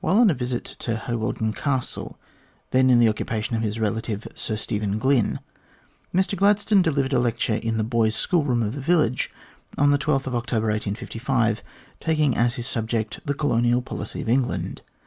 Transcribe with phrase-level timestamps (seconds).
[0.00, 2.18] While on a visit to Hawarden Castle,
[2.72, 5.38] then in the occupa tion of his relative, Sir Stephen Glynne,
[6.14, 9.30] Mr Gladstone delivered a lecture in the boys' schoolroom of the village,
[9.78, 11.62] on October 12, 1855,
[12.00, 14.82] taking as his subject," The Colonial Policy of England."